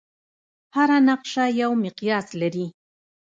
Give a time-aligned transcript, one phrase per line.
[0.75, 2.65] هره نقشه یو مقیاس لري.